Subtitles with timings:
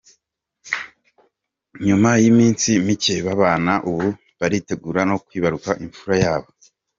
[1.85, 4.07] Nyuma y’iminsi micye babana, ubu
[4.39, 6.49] baritegura no kwibaruka imfura yabo.